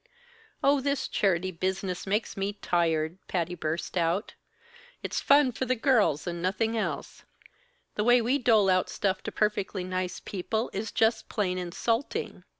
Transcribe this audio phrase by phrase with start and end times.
[0.63, 4.33] "Oh, this charity business makes me tired!" Patty burst out.
[5.03, 7.23] "It's fun for the girls, and nothing else.
[7.93, 12.43] The way we dole out stuff to perfectly nice people, is just plain insulting.